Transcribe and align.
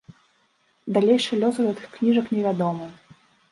Далейшы 0.95 1.39
лёс 1.43 1.55
гэтых 1.67 1.85
кніжак 1.99 2.35
невядомы. 2.39 2.91